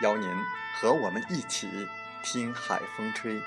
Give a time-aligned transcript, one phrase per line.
[0.00, 0.28] 邀您
[0.80, 1.68] 和我们一起
[2.22, 3.40] 听海风吹。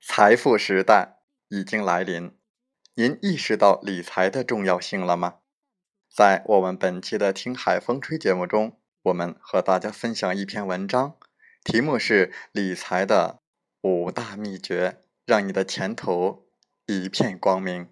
[0.00, 2.41] 财富时代已经来临。
[2.94, 5.36] 您意识到理财的重要性了吗？
[6.14, 11.16] 在我们本期的《听海风吹》节目中，我们和大家分享一篇文章，
[11.64, 13.40] 题目是《理财的
[13.80, 16.50] 五大秘诀》，让你的前途
[16.84, 17.88] 一片光明。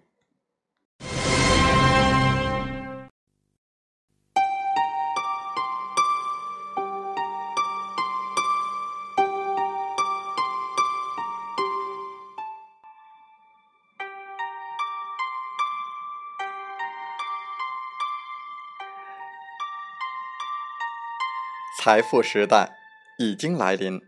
[21.83, 22.77] 财富时代
[23.17, 24.03] 已经来临，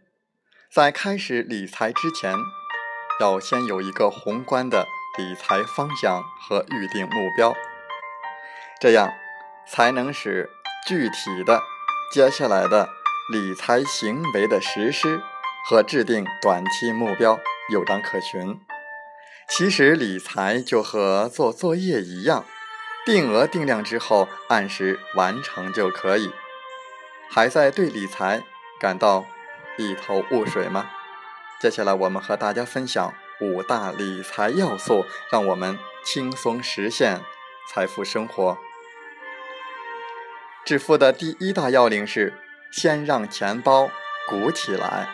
[0.71, 2.35] 在开始理财之前，
[3.19, 4.85] 要先有一个宏观的
[5.17, 7.55] 理财方向和预定目标，
[8.79, 9.11] 这样
[9.67, 10.51] 才能使
[10.85, 11.63] 具体的
[12.13, 12.89] 接下来的
[13.31, 15.19] 理财行为的实施
[15.67, 17.39] 和制定短期目标
[17.71, 18.61] 有章可循。
[19.49, 22.45] 其实理财就和做作业一样，
[23.03, 26.31] 定额定量之后按时完成就可以。
[27.33, 28.43] 还在对理财
[28.79, 29.25] 感到
[29.75, 30.91] 一头雾水吗？
[31.59, 33.11] 接下来我们和大家分享
[33.41, 37.21] 五大理财要素，让我们轻松实现
[37.67, 38.59] 财富生活。
[40.63, 42.39] 致富的第一大要领是：
[42.71, 43.89] 先让钱包
[44.29, 45.09] 鼓起来。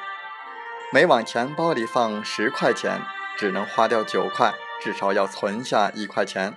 [0.92, 3.00] 每往钱包里放十块钱，
[3.38, 6.54] 只能花掉九块，至少要存下一块钱。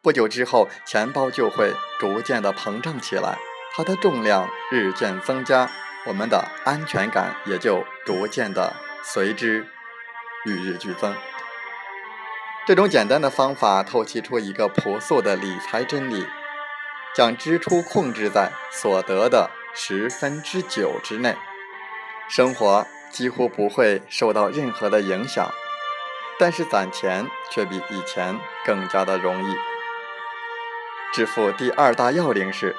[0.00, 3.36] 不久之后，钱包就会逐渐的膨胀起来。
[3.76, 5.68] 它的重量日渐增加，
[6.06, 9.66] 我们的安全感也就逐渐的随之
[10.44, 11.12] 与日俱增。
[12.64, 16.24] 这种简单的方法透析出一个朴素的理财真理：
[17.16, 21.36] 将支出控制在所得的十分之九之内，
[22.28, 25.50] 生活几乎不会受到任何的影响。
[26.38, 29.56] 但是攒钱却比以前更加的容易。
[31.12, 32.76] 致富第二大要领是。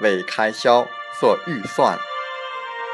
[0.00, 0.86] 为开销
[1.18, 1.98] 做预算，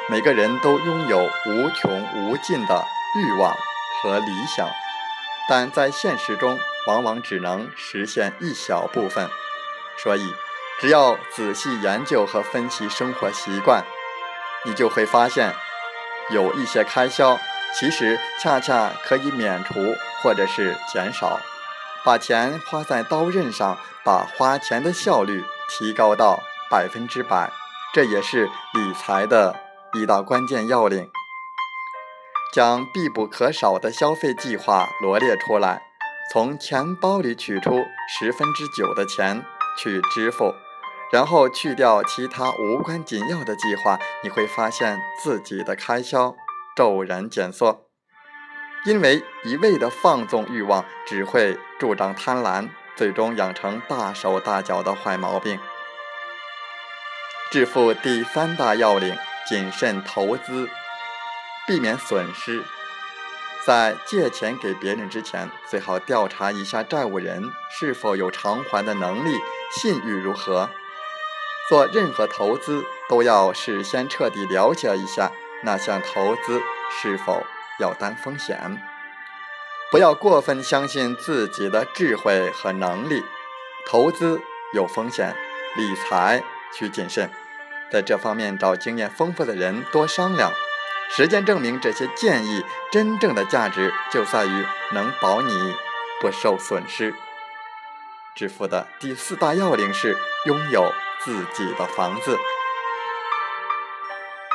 [0.08, 2.84] 每个人都拥有无穷无尽的
[3.16, 3.56] 欲望
[4.02, 4.68] 和理想，
[5.48, 9.28] 但在现实中往往只能实现一小部分。
[9.98, 10.32] 所以，
[10.80, 13.84] 只要仔细研究和分析生活习惯，
[14.64, 15.54] 你就会发现，
[16.30, 17.38] 有一些开销
[17.74, 19.74] 其实恰恰可以免除
[20.22, 21.40] 或者是减少。
[22.04, 26.40] 把钱花在刀刃上，把花钱的效率提高到。
[26.72, 27.52] 百分之百，
[27.92, 29.54] 这也是理财的
[29.92, 31.10] 一大关键要领。
[32.50, 35.82] 将必不可少的消费计划罗列出来，
[36.32, 39.44] 从钱包里取出十分之九的钱
[39.76, 40.54] 去支付，
[41.12, 46.34] 然后去掉其他无关紧要的计划，你会发现自己的开销
[46.74, 47.84] 骤然减缩。
[48.86, 55.60] 因为一味的放纵欲望，只会助长贪婪，最终养成大手大脚的坏毛病。
[57.52, 59.14] 致富第三大要领：
[59.46, 60.70] 谨慎投资，
[61.66, 62.64] 避免损失。
[63.66, 69.36] 在借钱给别人之前，最好调查一下债务人是否有偿还的能力，
[69.70, 70.70] 信誉如何。
[71.68, 75.30] 做任何投资都要事先彻底了解一下，
[75.62, 76.58] 那项投资
[77.02, 77.44] 是否
[77.78, 78.82] 要担风险？
[79.90, 83.22] 不要过分相信自己的智慧和能力。
[83.86, 84.40] 投资
[84.72, 85.36] 有风险，
[85.76, 87.30] 理财需谨慎。
[87.92, 90.50] 在这方面找经验丰富的人多商量。
[91.10, 95.74] 实践证明，这些建议真正的价值就在于能保你
[96.22, 97.14] 不受损失。
[98.34, 100.16] 致富的第四大要领是
[100.46, 100.90] 拥有
[101.22, 102.38] 自己的房子。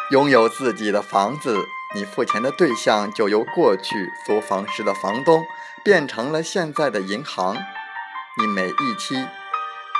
[0.09, 1.55] 拥有自己的房子，
[1.93, 5.45] 你付钱的对象就由过去租房时的房东
[5.83, 7.55] 变成了现在的银行。
[8.39, 9.27] 你每一期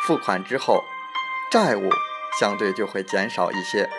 [0.08, 0.86] 付款之后，
[1.52, 1.90] 债务
[2.40, 3.90] 相对就会减少一些。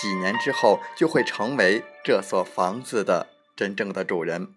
[0.00, 4.54] 几年之后，就会成为这所房子的真正的主人。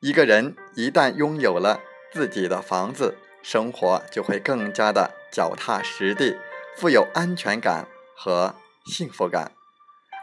[0.00, 1.80] 一个人一旦拥有了
[2.12, 6.38] 自己的房子，生活就会更加的脚踏实地，
[6.76, 7.86] 富有安全感
[8.16, 8.54] 和
[8.86, 9.52] 幸福感，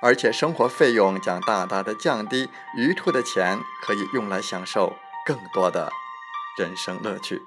[0.02, 4.96] 而且生活费用将大大的降低，余出的钱可以用来享受
[5.26, 5.92] 更多的
[6.58, 7.42] 人生乐趣。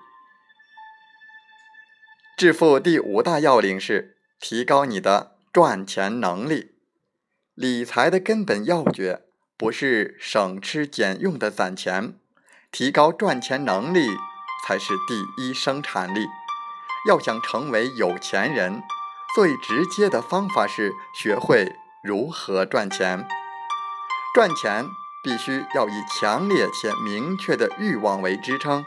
[2.37, 5.39] 致富第五大要领是提高你的。
[5.51, 6.75] 赚钱能力，
[7.55, 9.23] 理财的根本要诀
[9.57, 12.15] 不是省吃俭用的攒钱，
[12.71, 14.07] 提高赚钱能力
[14.65, 16.27] 才是第一生产力。
[17.09, 18.83] 要想成为有钱人，
[19.35, 21.73] 最直接的方法是学会
[22.05, 23.27] 如何赚钱。
[24.33, 24.87] 赚钱
[25.25, 28.85] 必须要以强烈且明确的欲望为支撑，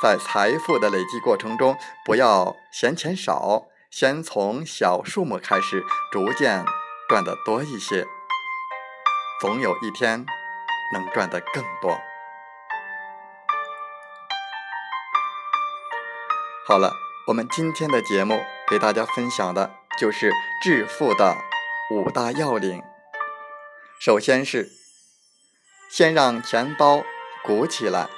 [0.00, 1.76] 在财富的累积过程中，
[2.06, 3.66] 不要嫌钱少。
[3.98, 5.82] 先从小数目开始，
[6.12, 6.66] 逐渐
[7.08, 8.06] 赚得多一些，
[9.40, 10.26] 总有一天
[10.92, 11.98] 能赚得更多。
[16.66, 16.92] 好了，
[17.28, 18.38] 我们今天的节目
[18.68, 20.30] 给大家分享的就是
[20.62, 21.34] 致富的
[21.90, 22.82] 五大要领。
[23.98, 24.68] 首先是
[25.88, 27.02] 先让钱包
[27.42, 28.10] 鼓起来，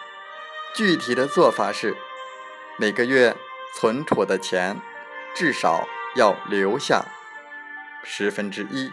[0.74, 1.96] 具体的做法是
[2.76, 3.36] 每个月
[3.76, 4.80] 存储的钱。
[5.38, 5.86] 至少
[6.16, 7.04] 要留下
[8.02, 8.90] 十分之一。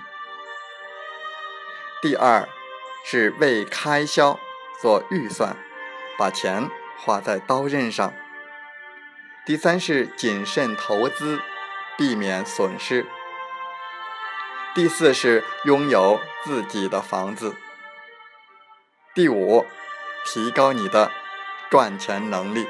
[2.03, 2.47] 第二
[3.03, 4.39] 是为开销
[4.80, 5.57] 做预算，
[6.19, 6.69] 把钱
[7.00, 8.13] 花在刀刃上。
[9.44, 11.42] 第三是谨慎投资，
[11.97, 13.07] 避免损失。
[14.75, 17.56] 第四是拥有自己的房子。
[19.15, 19.65] 第五，
[20.27, 21.12] 提高你的
[21.71, 22.68] 赚钱能力。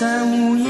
[0.00, 0.69] 山无言，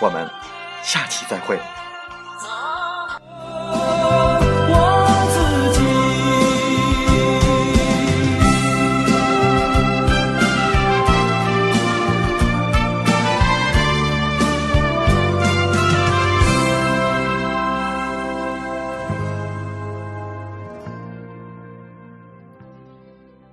[0.00, 0.28] 我们
[0.82, 1.58] 下期再会。